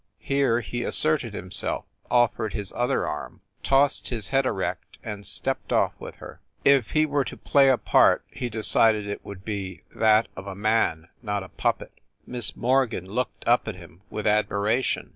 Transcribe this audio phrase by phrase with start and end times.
[0.17, 5.93] Here he asserted himself, offered his other arm, tossed his head erect, and stepped off
[5.99, 6.41] with her.
[6.65, 10.55] If he were to play a part he decided it would be that of a
[10.55, 11.91] man, not a puppet.
[12.25, 15.09] Miss Morgan looked up at him with admiration.